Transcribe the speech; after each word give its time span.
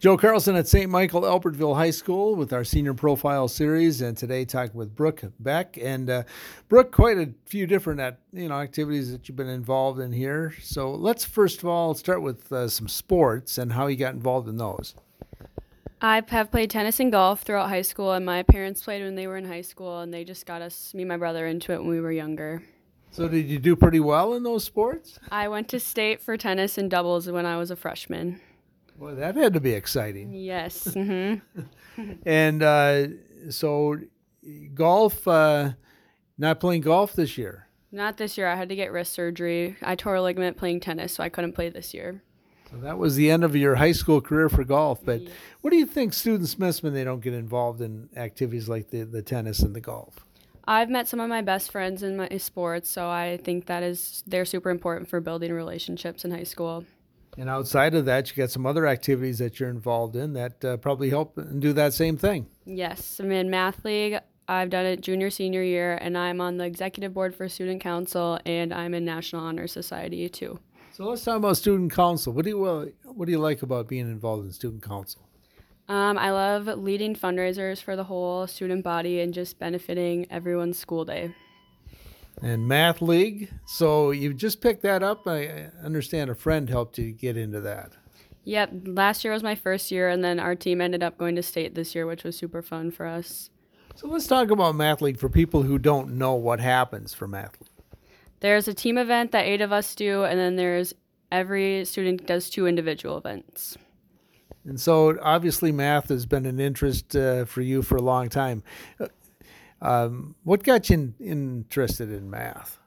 Joe 0.00 0.16
Carlson 0.16 0.54
at 0.54 0.68
St. 0.68 0.88
Michael 0.88 1.22
Albertville 1.22 1.74
High 1.74 1.90
School 1.90 2.36
with 2.36 2.52
our 2.52 2.62
senior 2.62 2.94
profile 2.94 3.48
series, 3.48 4.00
and 4.00 4.16
today 4.16 4.44
talking 4.44 4.76
with 4.76 4.94
Brooke 4.94 5.24
Beck. 5.40 5.76
And 5.76 6.08
uh, 6.08 6.22
Brooke, 6.68 6.92
quite 6.92 7.18
a 7.18 7.30
few 7.46 7.66
different 7.66 7.98
at, 7.98 8.20
you 8.32 8.48
know 8.48 8.54
activities 8.54 9.10
that 9.10 9.28
you've 9.28 9.34
been 9.34 9.48
involved 9.48 9.98
in 9.98 10.12
here. 10.12 10.54
So 10.62 10.92
let's 10.92 11.24
first 11.24 11.58
of 11.58 11.66
all 11.66 11.94
start 11.94 12.22
with 12.22 12.52
uh, 12.52 12.68
some 12.68 12.86
sports 12.86 13.58
and 13.58 13.72
how 13.72 13.88
you 13.88 13.96
got 13.96 14.14
involved 14.14 14.48
in 14.48 14.56
those. 14.56 14.94
I 16.00 16.22
have 16.28 16.52
played 16.52 16.70
tennis 16.70 17.00
and 17.00 17.10
golf 17.10 17.42
throughout 17.42 17.68
high 17.68 17.82
school, 17.82 18.12
and 18.12 18.24
my 18.24 18.44
parents 18.44 18.84
played 18.84 19.02
when 19.02 19.16
they 19.16 19.26
were 19.26 19.36
in 19.36 19.46
high 19.46 19.62
school, 19.62 19.98
and 19.98 20.14
they 20.14 20.22
just 20.22 20.46
got 20.46 20.62
us, 20.62 20.94
me 20.94 21.02
and 21.02 21.08
my 21.08 21.16
brother, 21.16 21.44
into 21.44 21.72
it 21.72 21.80
when 21.80 21.88
we 21.88 22.00
were 22.00 22.12
younger. 22.12 22.62
So 23.10 23.26
did 23.26 23.48
you 23.48 23.58
do 23.58 23.74
pretty 23.74 23.98
well 23.98 24.34
in 24.34 24.44
those 24.44 24.62
sports? 24.62 25.18
I 25.32 25.48
went 25.48 25.68
to 25.70 25.80
state 25.80 26.20
for 26.20 26.36
tennis 26.36 26.78
and 26.78 26.88
doubles 26.88 27.28
when 27.28 27.46
I 27.46 27.56
was 27.56 27.72
a 27.72 27.76
freshman. 27.76 28.40
Well, 28.98 29.14
that 29.14 29.36
had 29.36 29.54
to 29.54 29.60
be 29.60 29.72
exciting. 29.72 30.32
Yes. 30.32 30.92
hmm 30.94 31.34
And 32.26 32.62
uh, 32.62 33.06
so, 33.50 33.96
golf, 34.74 35.26
uh, 35.26 35.72
not 36.36 36.60
playing 36.60 36.82
golf 36.82 37.12
this 37.12 37.38
year. 37.38 37.66
Not 37.90 38.16
this 38.16 38.36
year. 38.36 38.48
I 38.48 38.56
had 38.56 38.68
to 38.68 38.76
get 38.76 38.92
wrist 38.92 39.12
surgery. 39.12 39.76
I 39.82 39.94
tore 39.94 40.16
a 40.16 40.22
ligament 40.22 40.56
playing 40.56 40.80
tennis, 40.80 41.12
so 41.14 41.22
I 41.22 41.28
couldn't 41.28 41.52
play 41.52 41.70
this 41.70 41.94
year. 41.94 42.22
So 42.70 42.76
that 42.78 42.98
was 42.98 43.16
the 43.16 43.30
end 43.30 43.44
of 43.44 43.56
your 43.56 43.76
high 43.76 43.92
school 43.92 44.20
career 44.20 44.50
for 44.50 44.62
golf. 44.62 45.00
But 45.02 45.22
what 45.62 45.70
do 45.70 45.76
you 45.76 45.86
think 45.86 46.12
students 46.12 46.58
miss 46.58 46.82
when 46.82 46.92
they 46.92 47.02
don't 47.02 47.20
get 47.20 47.32
involved 47.32 47.80
in 47.80 48.10
activities 48.14 48.68
like 48.68 48.90
the, 48.90 49.04
the 49.04 49.22
tennis 49.22 49.60
and 49.60 49.74
the 49.74 49.80
golf? 49.80 50.26
I've 50.66 50.90
met 50.90 51.08
some 51.08 51.18
of 51.18 51.30
my 51.30 51.40
best 51.40 51.72
friends 51.72 52.02
in 52.02 52.18
my 52.18 52.28
sports, 52.36 52.90
so 52.90 53.08
I 53.08 53.38
think 53.42 53.66
that 53.66 53.82
is 53.82 54.22
they're 54.26 54.44
super 54.44 54.68
important 54.68 55.08
for 55.08 55.18
building 55.18 55.50
relationships 55.50 56.26
in 56.26 56.30
high 56.30 56.42
school. 56.42 56.84
And 57.38 57.48
outside 57.48 57.94
of 57.94 58.04
that, 58.06 58.28
you 58.28 58.42
got 58.42 58.50
some 58.50 58.66
other 58.66 58.86
activities 58.86 59.38
that 59.38 59.60
you're 59.60 59.68
involved 59.68 60.16
in 60.16 60.32
that 60.32 60.64
uh, 60.64 60.76
probably 60.76 61.08
help 61.08 61.38
and 61.38 61.62
do 61.62 61.72
that 61.74 61.94
same 61.94 62.16
thing. 62.16 62.48
Yes, 62.64 63.20
I'm 63.20 63.30
in 63.30 63.48
math 63.48 63.84
league. 63.84 64.18
I've 64.48 64.70
done 64.70 64.86
it 64.86 65.02
junior 65.02 65.30
senior 65.30 65.62
year, 65.62 65.98
and 66.00 66.18
I'm 66.18 66.40
on 66.40 66.56
the 66.56 66.64
executive 66.64 67.14
board 67.14 67.36
for 67.36 67.48
student 67.48 67.80
council, 67.80 68.40
and 68.44 68.74
I'm 68.74 68.92
in 68.92 69.04
National 69.04 69.42
Honor 69.42 69.68
Society 69.68 70.28
too. 70.28 70.58
So 70.92 71.04
let's 71.04 71.22
talk 71.22 71.36
about 71.36 71.56
student 71.56 71.92
council. 71.92 72.32
What 72.32 72.44
do 72.44 72.50
you 72.50 72.92
what 73.04 73.26
do 73.26 73.30
you 73.30 73.38
like 73.38 73.62
about 73.62 73.86
being 73.86 74.10
involved 74.10 74.44
in 74.44 74.52
student 74.52 74.82
council? 74.82 75.28
Um, 75.88 76.18
I 76.18 76.32
love 76.32 76.66
leading 76.66 77.14
fundraisers 77.14 77.80
for 77.80 77.94
the 77.94 78.04
whole 78.04 78.46
student 78.48 78.82
body 78.82 79.20
and 79.20 79.32
just 79.32 79.58
benefiting 79.60 80.26
everyone's 80.30 80.76
school 80.76 81.04
day. 81.04 81.34
And 82.40 82.68
math 82.68 83.02
league. 83.02 83.50
So 83.66 84.10
you 84.10 84.32
just 84.32 84.60
picked 84.60 84.82
that 84.82 85.02
up. 85.02 85.26
I 85.26 85.70
understand 85.82 86.30
a 86.30 86.34
friend 86.34 86.68
helped 86.68 86.98
you 86.98 87.12
get 87.12 87.36
into 87.36 87.60
that. 87.62 87.92
Yep, 88.44 88.70
last 88.86 89.24
year 89.24 89.32
was 89.32 89.42
my 89.42 89.54
first 89.54 89.90
year, 89.90 90.08
and 90.08 90.24
then 90.24 90.40
our 90.40 90.54
team 90.54 90.80
ended 90.80 91.02
up 91.02 91.18
going 91.18 91.36
to 91.36 91.42
state 91.42 91.74
this 91.74 91.94
year, 91.94 92.06
which 92.06 92.24
was 92.24 92.36
super 92.36 92.62
fun 92.62 92.90
for 92.90 93.04
us. 93.04 93.50
So 93.94 94.08
let's 94.08 94.26
talk 94.26 94.50
about 94.50 94.74
math 94.74 95.02
league 95.02 95.18
for 95.18 95.28
people 95.28 95.64
who 95.64 95.78
don't 95.78 96.16
know 96.16 96.34
what 96.34 96.60
happens 96.60 97.12
for 97.12 97.28
math 97.28 97.60
league. 97.60 97.98
There's 98.40 98.68
a 98.68 98.72
team 98.72 98.96
event 98.96 99.32
that 99.32 99.44
eight 99.44 99.60
of 99.60 99.72
us 99.72 99.94
do, 99.94 100.24
and 100.24 100.38
then 100.38 100.56
there's 100.56 100.94
every 101.30 101.84
student 101.84 102.26
does 102.26 102.48
two 102.48 102.66
individual 102.66 103.18
events. 103.18 103.76
And 104.64 104.78
so 104.78 105.18
obviously 105.22 105.72
math 105.72 106.08
has 106.08 106.26
been 106.26 106.46
an 106.46 106.60
interest 106.60 107.16
uh, 107.16 107.44
for 107.44 107.62
you 107.62 107.82
for 107.82 107.96
a 107.96 108.02
long 108.02 108.28
time. 108.28 108.62
Uh, 109.80 109.86
Um, 109.86 110.34
what 110.44 110.62
got 110.62 110.90
you 110.90 110.94
in, 110.94 111.14
interested 111.20 112.10
in 112.10 112.30
math? 112.30 112.78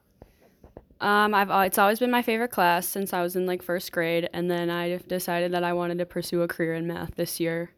Um, 0.99 1.33
I've 1.33 1.49
it's 1.65 1.79
always 1.79 1.99
been 1.99 2.11
my 2.11 2.21
favorite 2.21 2.51
class 2.51 2.87
since 2.87 3.11
I 3.11 3.23
was 3.23 3.35
in 3.35 3.47
like 3.47 3.63
first 3.63 3.91
grade, 3.91 4.29
and 4.33 4.51
then 4.51 4.69
I 4.69 4.97
decided 5.07 5.51
that 5.53 5.63
I 5.63 5.73
wanted 5.73 5.97
to 5.97 6.05
pursue 6.05 6.43
a 6.43 6.47
career 6.47 6.75
in 6.75 6.85
math 6.85 7.15
this 7.15 7.39
year. 7.39 7.71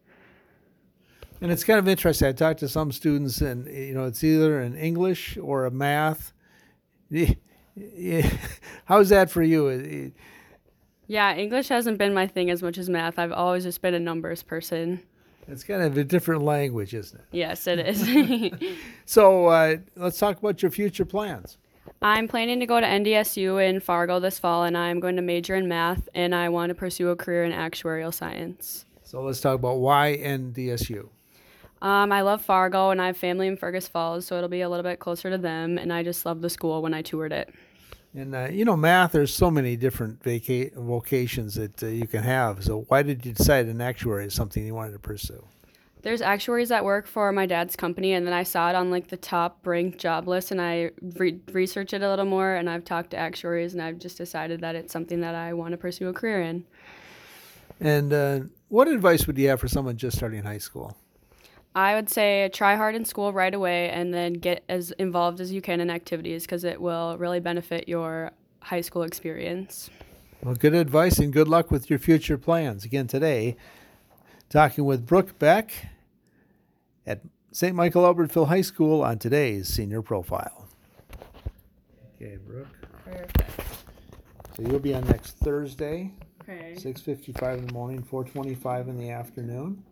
And 1.40 1.50
it's 1.50 1.64
kind 1.64 1.78
of 1.78 1.88
interesting. 1.88 2.28
I 2.28 2.32
talked 2.32 2.60
to 2.60 2.68
some 2.68 2.92
students, 2.92 3.40
and 3.40 3.66
you 3.66 3.94
know, 3.94 4.04
it's 4.04 4.22
either 4.22 4.60
an 4.60 4.76
English 4.76 5.38
or 5.38 5.64
a 5.64 5.70
math. 5.70 6.32
How's 8.84 9.08
that 9.08 9.30
for 9.30 9.42
you? 9.42 10.12
Yeah, 11.06 11.34
English 11.34 11.68
hasn't 11.68 11.98
been 11.98 12.14
my 12.14 12.26
thing 12.26 12.50
as 12.50 12.62
much 12.62 12.78
as 12.78 12.88
math. 12.88 13.18
I've 13.18 13.32
always 13.32 13.64
just 13.64 13.82
been 13.82 13.94
a 13.94 14.00
numbers 14.00 14.42
person. 14.42 15.02
It's 15.48 15.64
kind 15.64 15.82
of 15.82 15.96
a 15.96 16.04
different 16.04 16.42
language, 16.42 16.94
isn't 16.94 17.18
it? 17.18 17.26
Yes, 17.32 17.66
it 17.66 17.78
is. 17.78 18.50
So 19.06 19.46
uh, 19.46 19.76
let's 19.96 20.18
talk 20.18 20.38
about 20.38 20.62
your 20.62 20.70
future 20.70 21.04
plans. 21.04 21.58
I'm 22.00 22.26
planning 22.26 22.60
to 22.60 22.66
go 22.66 22.80
to 22.80 22.86
NDSU 22.86 23.66
in 23.68 23.80
Fargo 23.80 24.18
this 24.18 24.38
fall, 24.38 24.64
and 24.64 24.76
I'm 24.76 25.00
going 25.00 25.16
to 25.16 25.22
major 25.22 25.54
in 25.54 25.68
math, 25.68 26.08
and 26.14 26.34
I 26.34 26.48
want 26.48 26.70
to 26.70 26.74
pursue 26.74 27.10
a 27.10 27.16
career 27.16 27.44
in 27.44 27.52
actuarial 27.52 28.12
science. 28.12 28.86
So 29.02 29.22
let's 29.22 29.40
talk 29.40 29.56
about 29.56 29.78
why 29.78 30.18
NDSU. 30.20 31.08
Um, 31.82 32.12
I 32.12 32.22
love 32.22 32.40
Fargo, 32.40 32.90
and 32.90 33.00
I 33.00 33.06
have 33.08 33.16
family 33.16 33.46
in 33.46 33.58
Fergus 33.58 33.86
Falls, 33.86 34.26
so 34.26 34.36
it'll 34.36 34.48
be 34.48 34.62
a 34.62 34.68
little 34.68 34.82
bit 34.82 35.00
closer 35.00 35.28
to 35.28 35.36
them, 35.36 35.76
and 35.76 35.92
I 35.92 36.02
just 36.02 36.24
love 36.24 36.40
the 36.40 36.48
school 36.48 36.80
when 36.80 36.94
I 36.94 37.02
toured 37.02 37.32
it. 37.32 37.54
And 38.14 38.34
uh, 38.34 38.48
you 38.50 38.64
know, 38.64 38.76
math. 38.76 39.12
There's 39.12 39.34
so 39.34 39.50
many 39.50 39.76
different 39.76 40.22
vaca- 40.22 40.70
vocations 40.76 41.54
that 41.56 41.82
uh, 41.82 41.86
you 41.86 42.06
can 42.06 42.22
have. 42.22 42.62
So 42.62 42.84
why 42.88 43.02
did 43.02 43.26
you 43.26 43.32
decide 43.32 43.66
an 43.66 43.80
actuary 43.80 44.26
is 44.26 44.34
something 44.34 44.64
you 44.64 44.74
wanted 44.74 44.92
to 44.92 45.00
pursue? 45.00 45.44
There's 46.02 46.20
actuaries 46.20 46.68
that 46.68 46.84
work 46.84 47.06
for 47.06 47.32
my 47.32 47.46
dad's 47.46 47.76
company, 47.76 48.12
and 48.12 48.26
then 48.26 48.34
I 48.34 48.42
saw 48.42 48.68
it 48.68 48.76
on 48.76 48.90
like 48.90 49.08
the 49.08 49.16
top 49.16 49.66
ranked 49.66 49.98
job 49.98 50.28
list, 50.28 50.50
and 50.50 50.60
I 50.60 50.90
re- 51.16 51.40
researched 51.50 51.94
it 51.94 52.02
a 52.02 52.08
little 52.08 52.26
more, 52.26 52.54
and 52.54 52.68
I've 52.68 52.84
talked 52.84 53.10
to 53.12 53.16
actuaries, 53.16 53.72
and 53.72 53.82
I've 53.82 53.98
just 53.98 54.18
decided 54.18 54.60
that 54.60 54.76
it's 54.76 54.92
something 54.92 55.20
that 55.22 55.34
I 55.34 55.54
want 55.54 55.72
to 55.72 55.78
pursue 55.78 56.08
a 56.08 56.12
career 56.12 56.42
in. 56.42 56.64
And 57.80 58.12
uh, 58.12 58.40
what 58.68 58.86
advice 58.86 59.26
would 59.26 59.38
you 59.38 59.48
have 59.48 59.60
for 59.60 59.68
someone 59.68 59.96
just 59.96 60.16
starting 60.16 60.42
high 60.42 60.58
school? 60.58 60.94
I 61.74 61.94
would 61.94 62.08
say 62.08 62.48
try 62.52 62.76
hard 62.76 62.94
in 62.94 63.04
school 63.04 63.32
right 63.32 63.52
away, 63.52 63.90
and 63.90 64.14
then 64.14 64.34
get 64.34 64.62
as 64.68 64.92
involved 64.92 65.40
as 65.40 65.52
you 65.52 65.60
can 65.60 65.80
in 65.80 65.90
activities 65.90 66.42
because 66.42 66.64
it 66.64 66.80
will 66.80 67.16
really 67.18 67.40
benefit 67.40 67.88
your 67.88 68.30
high 68.60 68.80
school 68.80 69.02
experience. 69.02 69.90
Well, 70.42 70.54
good 70.54 70.74
advice 70.74 71.18
and 71.18 71.32
good 71.32 71.48
luck 71.48 71.70
with 71.70 71.90
your 71.90 71.98
future 71.98 72.38
plans. 72.38 72.84
Again, 72.84 73.06
today, 73.06 73.56
talking 74.48 74.84
with 74.84 75.06
Brooke 75.06 75.38
Beck 75.38 75.72
at 77.06 77.22
St. 77.50 77.74
Michael 77.74 78.02
Albertville 78.02 78.48
High 78.48 78.60
School 78.60 79.02
on 79.02 79.18
today's 79.18 79.68
Senior 79.68 80.02
Profile. 80.02 80.68
Okay, 82.16 82.38
Brooke. 82.46 82.68
So 84.56 84.62
you'll 84.62 84.78
be 84.78 84.94
on 84.94 85.04
next 85.06 85.32
Thursday, 85.38 86.12
Okay. 86.42 86.74
6.55 86.76 87.58
in 87.58 87.66
the 87.66 87.72
morning, 87.72 88.02
4.25 88.02 88.88
in 88.88 88.98
the 88.98 89.10
afternoon. 89.10 89.82